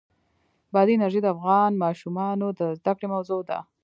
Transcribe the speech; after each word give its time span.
بادي 0.73 0.93
انرژي 0.95 1.19
د 1.21 1.27
افغان 1.35 1.71
ماشومانو 1.83 2.47
د 2.59 2.61
زده 2.77 2.91
کړې 2.97 3.07
موضوع 3.13 3.41
ده. 3.49 3.59